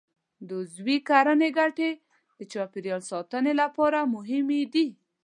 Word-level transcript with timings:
د 0.47 0.49
عضوي 0.61 0.97
کرنې 1.09 1.49
ګټې 1.57 1.91
د 2.37 2.39
چاپېریال 2.51 3.01
ساتنې 3.11 3.53
لپاره 3.61 3.99
مهمې 4.15 4.61
دي. 4.73 4.87